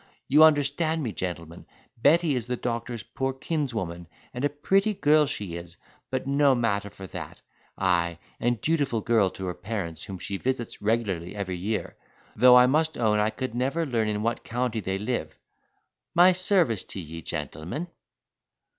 [0.27, 1.67] You understand me, gentlemen.
[1.95, 5.77] Betty is the doctor's poor kinswoman, and a pretty girl she is;
[6.09, 7.39] but no matter for that;
[7.77, 11.97] ay, and dutiful girl to her parents, whom she visits regularly every year,
[12.35, 15.37] though I must own I could never learn in what county they live,
[16.15, 17.85] My service t'ye, gentlemen."